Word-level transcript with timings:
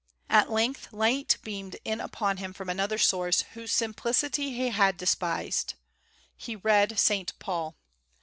At 0.31 0.51
length 0.51 0.91
light 0.91 1.37
beamed 1.43 1.75
in 1.85 2.01
upon 2.01 2.37
him 2.37 2.53
from 2.53 2.69
another 2.69 2.97
source, 2.97 3.41
whose 3.53 3.71
simplicity 3.71 4.51
he 4.53 4.69
had 4.69 4.97
despised. 4.97 5.75
He 6.35 6.55
read 6.55 6.97
Saint 6.97 7.37
Paul. 7.37 7.75